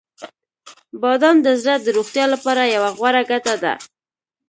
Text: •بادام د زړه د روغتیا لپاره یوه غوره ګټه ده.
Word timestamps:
•بادام 1.01 1.37
د 1.45 1.47
زړه 1.61 1.75
د 1.81 1.87
روغتیا 1.97 2.25
لپاره 2.33 2.71
یوه 2.75 2.89
غوره 2.97 3.21
ګټه 3.31 3.55
ده. 3.63 3.73